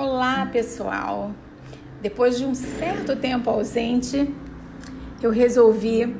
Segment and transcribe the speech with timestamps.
[0.00, 1.32] Olá, pessoal.
[2.00, 4.32] Depois de um certo tempo ausente,
[5.20, 6.16] eu resolvi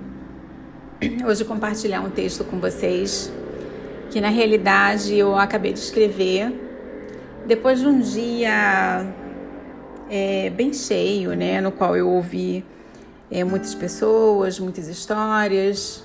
[1.25, 3.33] hoje compartilhar um texto com vocês
[4.11, 6.53] que na realidade eu acabei de escrever
[7.47, 9.15] depois de um dia
[10.11, 12.65] é, bem cheio, né, no qual eu ouvi
[13.31, 16.05] é, muitas pessoas, muitas histórias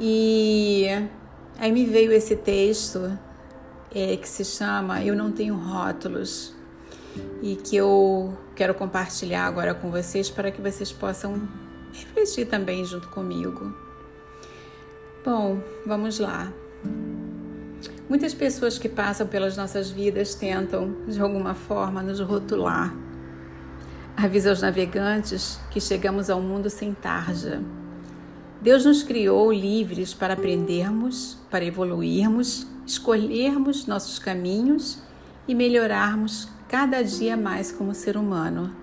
[0.00, 0.88] e
[1.60, 3.16] aí me veio esse texto
[3.94, 6.55] é, que se chama Eu Não Tenho Rótulos
[7.42, 11.48] e que eu quero compartilhar agora com vocês para que vocês possam
[11.92, 13.74] refletir também junto comigo.
[15.24, 16.52] Bom, vamos lá.
[18.08, 22.94] Muitas pessoas que passam pelas nossas vidas tentam, de alguma forma, nos rotular.
[24.16, 27.60] Avisa aos navegantes que chegamos ao mundo sem tarja.
[28.60, 34.98] Deus nos criou livres para aprendermos, para evoluirmos escolhermos nossos caminhos
[35.46, 38.74] e melhorarmos cada dia mais como ser humano.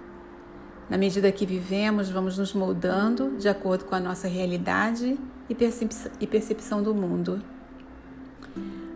[0.89, 5.17] Na medida que vivemos, vamos nos moldando de acordo com a nossa realidade
[5.49, 7.41] e percepção do mundo.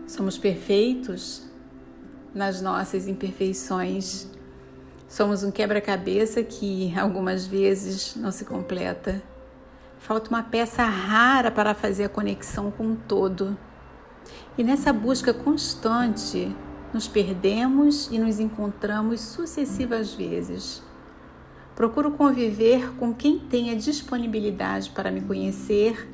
[0.06, 1.46] Somos perfeitos
[2.34, 4.28] nas nossas imperfeições.
[5.08, 9.22] Somos um quebra-cabeça que algumas vezes não se completa.
[9.98, 13.56] Falta uma peça rara para fazer a conexão com o todo.
[14.56, 16.54] E nessa busca constante,
[16.92, 20.82] nos perdemos e nos encontramos sucessivas vezes.
[21.74, 26.08] Procuro conviver com quem tenha disponibilidade para me conhecer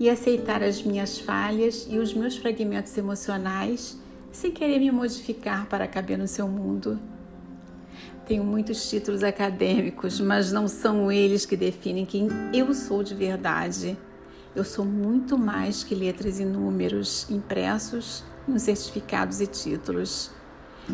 [0.00, 3.98] e aceitar as minhas falhas e os meus fragmentos emocionais
[4.32, 6.98] sem querer me modificar para caber no seu mundo.
[8.26, 13.96] Tenho muitos títulos acadêmicos, mas não são eles que definem quem eu sou de verdade.
[14.54, 20.30] Eu sou muito mais que letras e números impressos nos certificados e títulos.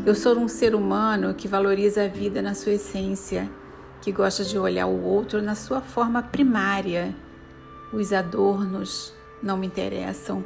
[0.07, 3.51] Eu sou um ser humano que valoriza a vida na sua essência,
[4.01, 7.15] que gosta de olhar o outro na sua forma primária.
[7.93, 10.45] Os adornos não me interessam.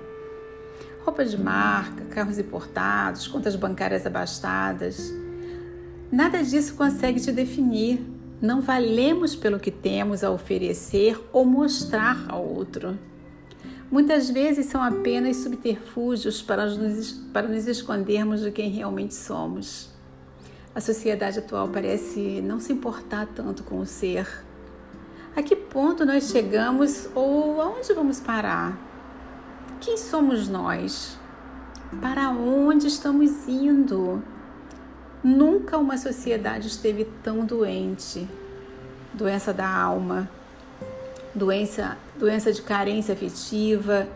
[1.04, 5.14] Roupa de marca, carros importados, contas bancárias abastadas.
[6.10, 8.04] Nada disso consegue te definir.
[8.42, 12.98] Não valemos pelo que temos a oferecer ou mostrar ao outro.
[13.90, 19.90] Muitas vezes são apenas subterfúgios para nos, para nos escondermos de quem realmente somos.
[20.74, 24.44] A sociedade atual parece não se importar tanto com o ser.
[25.36, 28.76] A que ponto nós chegamos ou aonde vamos parar?
[29.80, 31.16] Quem somos nós?
[32.00, 34.22] Para onde estamos indo?
[35.22, 38.28] Nunca uma sociedade esteve tão doente.
[39.14, 40.28] Doença da alma,
[41.36, 44.08] doença, doença de carência afetiva,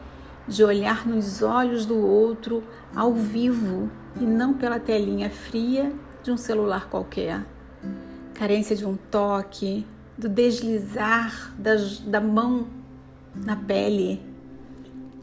[0.49, 2.65] de olhar nos olhos do outro
[2.95, 5.93] ao vivo e não pela telinha fria
[6.23, 7.45] de um celular qualquer.
[8.35, 9.87] Carência de um toque,
[10.17, 11.77] do deslizar da,
[12.07, 12.67] da mão
[13.35, 14.21] na pele.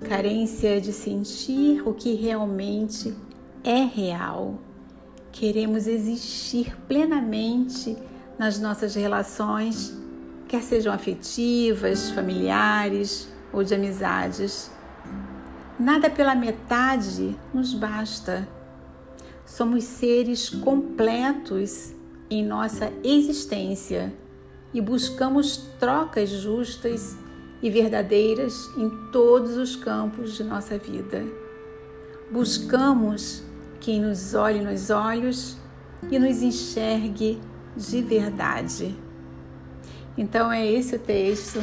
[0.08, 3.14] Carência de sentir o que realmente
[3.64, 4.60] é real
[5.40, 7.96] queremos existir plenamente
[8.40, 9.96] nas nossas relações,
[10.48, 14.72] quer sejam afetivas, familiares ou de amizades.
[15.80, 18.48] Nada pela metade nos basta.
[19.46, 21.94] Somos seres completos
[22.30, 24.14] em nossa existência
[24.74, 27.18] e buscamos trocas justas
[27.62, 31.26] e verdadeiras em todos os campos de nossa vida.
[32.32, 33.44] Buscamos
[33.80, 35.58] quem nos olhe nos olhos
[36.12, 37.40] e nos enxergue
[37.76, 39.07] de verdade.
[40.18, 41.62] Então é esse o texto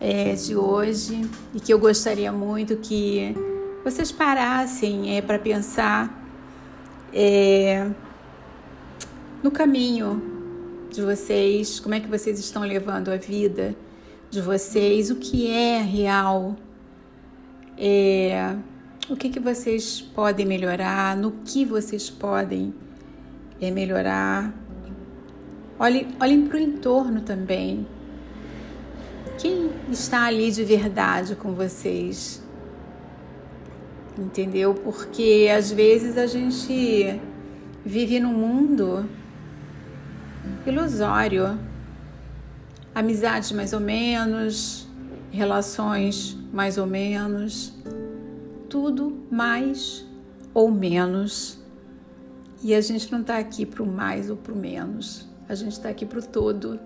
[0.00, 3.34] é, de hoje e que eu gostaria muito que
[3.82, 6.24] vocês parassem é, para pensar
[7.12, 7.90] é,
[9.42, 10.22] no caminho
[10.90, 13.74] de vocês, como é que vocês estão levando a vida
[14.30, 16.56] de vocês, o que é real.
[17.76, 18.56] É,
[19.08, 22.74] o que, que vocês podem melhorar, no que vocês podem
[23.60, 24.52] é, melhorar.
[25.78, 27.86] Olhem, olhem para o entorno também.
[29.38, 32.42] Quem está ali de verdade com vocês?
[34.18, 34.74] Entendeu?
[34.74, 37.20] Porque às vezes a gente
[37.84, 39.08] vive num mundo
[40.66, 41.58] ilusório.
[42.94, 44.88] Amizades mais ou menos,
[45.30, 47.78] relações mais ou menos
[48.68, 50.06] tudo mais
[50.52, 51.58] ou menos.
[52.62, 55.72] E a gente não está aqui para o mais ou para o menos, a gente
[55.72, 56.78] está aqui para o todo.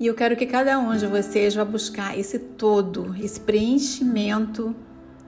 [0.00, 4.74] E eu quero que cada um de vocês vá buscar esse todo, esse preenchimento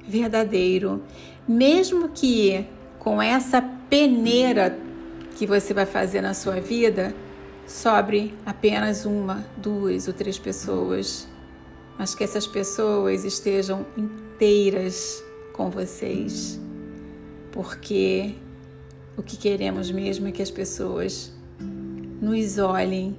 [0.07, 1.03] verdadeiro,
[1.47, 2.67] mesmo que
[2.99, 4.77] com essa peneira
[5.37, 7.15] que você vai fazer na sua vida,
[7.67, 11.29] sobre apenas uma, duas ou três pessoas,
[11.99, 15.23] mas que essas pessoas estejam inteiras
[15.53, 16.61] com vocês,
[17.51, 18.35] porque
[19.17, 21.33] o que queremos mesmo é que as pessoas
[22.21, 23.17] nos olhem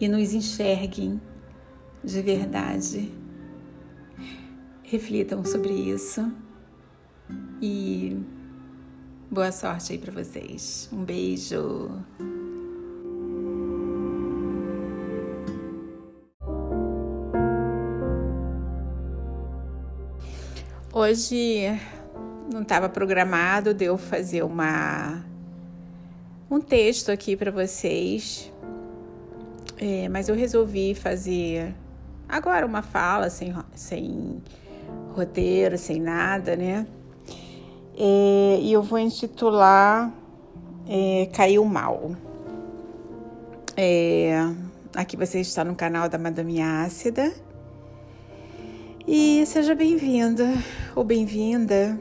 [0.00, 1.20] e nos enxerguem
[2.02, 3.12] de verdade.
[4.82, 6.32] Reflitam sobre isso
[7.60, 8.16] e
[9.30, 10.88] boa sorte aí para vocês.
[10.92, 11.90] Um beijo.
[20.92, 21.66] Hoje
[22.54, 25.24] não estava programado de eu fazer uma
[26.48, 28.52] um texto aqui para vocês,
[29.76, 31.74] é, mas eu resolvi fazer
[32.28, 34.40] agora uma fala sem, sem
[35.10, 36.86] roteiro, sem nada, né?
[37.98, 40.12] É, e eu vou intitular
[40.88, 42.14] é, Caiu Mal.
[43.76, 44.32] É,
[44.94, 47.34] aqui você está no canal da Madame Ácida.
[49.08, 50.46] E seja bem-vinda
[50.94, 51.98] ou bem-vinda.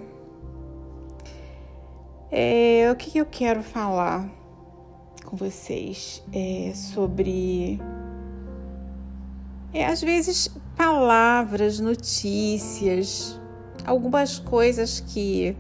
[2.35, 4.27] É, o que eu quero falar
[5.23, 7.79] com vocês é sobre,
[9.71, 13.39] é, às vezes, palavras, notícias,
[13.85, 15.55] algumas coisas que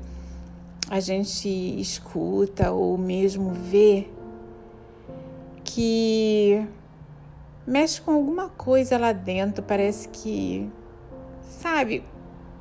[0.89, 1.47] a gente
[1.79, 4.07] escuta ou mesmo vê
[5.63, 6.67] que
[7.67, 10.67] mexe com alguma coisa lá dentro, parece que
[11.63, 12.03] Sabe,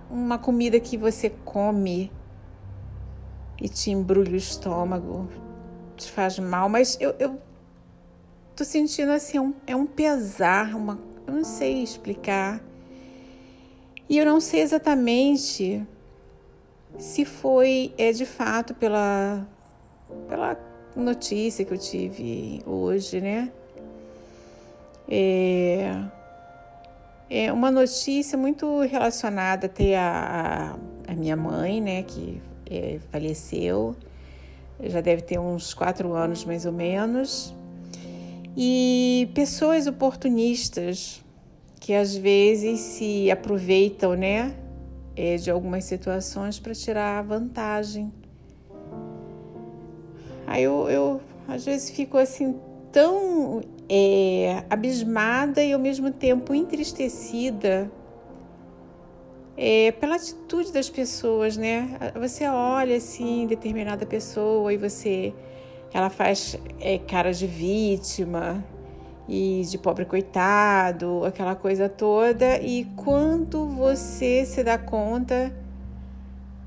[0.09, 2.13] uma comida que você come
[3.61, 5.29] e te embrulha o estômago,
[5.97, 7.39] te faz mal, mas eu, eu
[8.57, 12.61] tô sentindo assim, é um, é um pesar, uma, eu não sei explicar.
[14.09, 15.87] E eu não sei exatamente
[16.99, 19.47] se foi, é de fato, pela,
[20.29, 20.59] pela
[20.95, 23.51] notícia que eu tive hoje, né?
[25.09, 26.05] É,
[27.31, 30.77] é uma notícia muito relacionada até a,
[31.09, 32.41] a, a minha mãe, né, que
[32.73, 33.95] é, faleceu,
[34.83, 37.55] já deve ter uns quatro anos mais ou menos,
[38.57, 41.23] e pessoas oportunistas
[41.81, 44.55] que às vezes se aproveitam, né,
[45.17, 48.13] é, de algumas situações para tirar vantagem.
[50.47, 52.57] Aí eu, eu às vezes fico assim
[52.91, 57.91] tão é, abismada e ao mesmo tempo entristecida
[59.57, 61.99] é, pela atitude das pessoas, né?
[62.19, 65.35] Você olha assim determinada pessoa e você,
[65.93, 68.65] ela faz é, cara de vítima
[69.29, 75.53] e de pobre coitado, aquela coisa toda, e quando você se dá conta,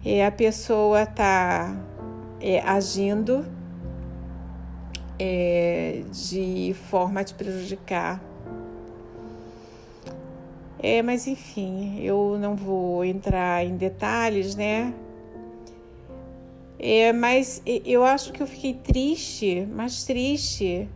[0.04, 1.76] é, a pessoa tá
[2.40, 3.46] é, agindo
[5.20, 8.22] é, de forma a te prejudicar.
[10.80, 14.94] É, mas enfim, eu não vou entrar em detalhes, né?
[16.78, 20.88] É, mas eu acho que eu fiquei triste, mais triste,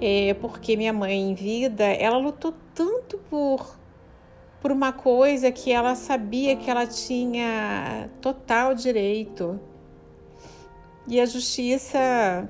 [0.00, 3.78] é, porque minha mãe em vida, ela lutou tanto por
[4.60, 9.58] por uma coisa que ela sabia que ela tinha total direito
[11.08, 12.48] e a justiça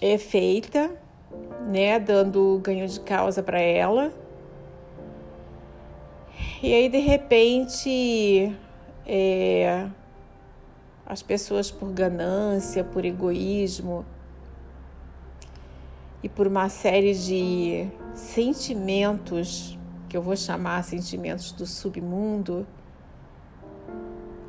[0.00, 0.90] é feita,
[1.68, 4.12] né, dando ganho de causa para ela.
[6.60, 8.52] E aí de repente
[9.06, 9.88] é,
[11.06, 14.04] as pessoas por ganância, por egoísmo
[16.20, 22.66] e por uma série de sentimentos que eu vou chamar sentimentos do submundo,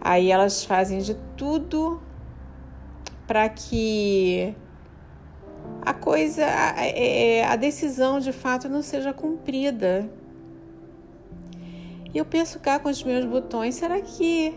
[0.02, 2.02] aí elas fazem de tudo
[3.28, 4.56] para que
[5.84, 10.10] a coisa, a, é, a decisão de fato não seja cumprida.
[12.14, 14.54] E eu penso cá com os meus botões, será que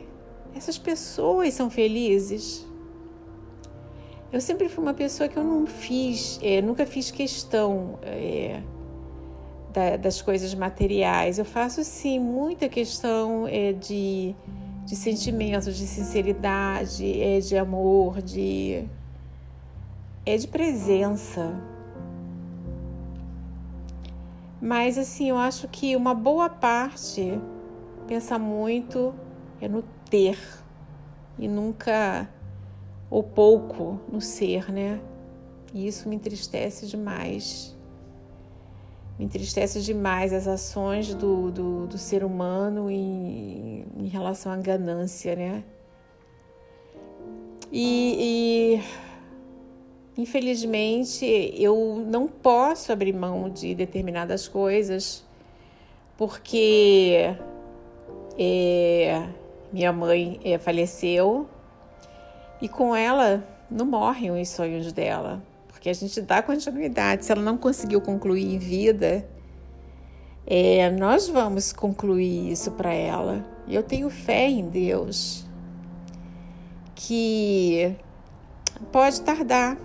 [0.54, 2.66] essas pessoas são felizes?
[4.32, 8.62] Eu sempre fui uma pessoa que eu não fiz, é, nunca fiz questão é,
[9.73, 11.38] da, das coisas materiais.
[11.38, 14.35] Eu faço sim muita questão é, de
[14.85, 18.85] de sentimentos, de sinceridade, é de amor, de
[20.25, 21.71] é de presença.
[24.62, 27.37] Mas assim, eu acho que uma boa parte
[28.07, 29.12] pensa muito
[29.61, 30.38] é no ter
[31.37, 32.31] e nunca
[33.11, 35.00] ou pouco no ser, né?
[35.75, 37.76] E isso me entristece demais.
[39.19, 45.35] Me entristece demais as ações do, do, do ser humano em, em relação à ganância,
[45.35, 45.64] né?
[47.73, 49.12] E, e
[50.16, 51.25] infelizmente
[51.57, 55.25] eu não posso abrir mão de determinadas coisas
[56.16, 57.35] porque
[58.38, 59.26] é,
[59.73, 61.49] minha mãe é, faleceu
[62.61, 67.25] e com ela não morrem os sonhos dela, porque a gente dá continuidade.
[67.25, 69.26] Se ela não conseguiu concluir em vida,
[70.47, 73.45] é, nós vamos concluir isso para ela.
[73.66, 75.47] Eu tenho fé em Deus
[76.95, 77.97] que
[78.92, 79.76] pode tardar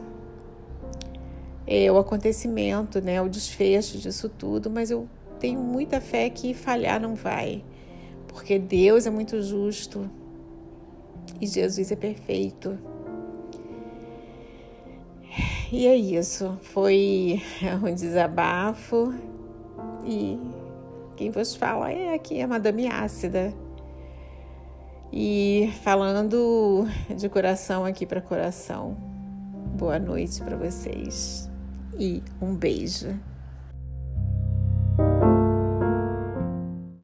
[1.67, 5.07] é, o acontecimento, né, o desfecho disso tudo, mas eu
[5.37, 7.61] tenho muita fé que falhar não vai,
[8.29, 10.09] porque Deus é muito justo
[11.41, 12.77] e Jesus é perfeito.
[15.69, 17.43] E é isso, foi
[17.83, 19.13] um desabafo
[20.05, 20.39] e
[21.17, 23.53] quem vos fala é aqui a Madame Ácida.
[25.11, 28.95] E falando de coração aqui para coração,
[29.77, 31.46] boa noite para vocês
[31.99, 33.17] e um beijo.